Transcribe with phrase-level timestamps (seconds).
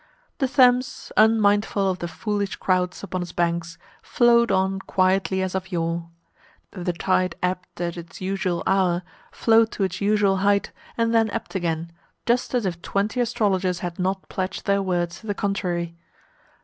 [0.39, 5.71] The Thames, unmindful of the foolish crowds upon its banks, flowed on quietly as of
[5.71, 6.09] yore.
[6.71, 11.55] The tide ebbed at its usual hour, flowed to its usual height, and then ebbed
[11.55, 11.91] again,
[12.25, 15.95] just as if twenty astrologers had not pledged their words to the contrary.